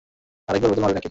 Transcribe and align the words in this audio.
আরেকবার 0.47 0.69
বোতল 0.69 0.81
মারবি 0.81 0.93
না-কি? 0.93 0.99